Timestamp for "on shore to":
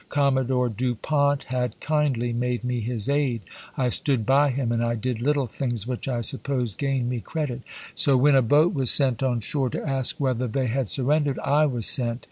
9.21-9.87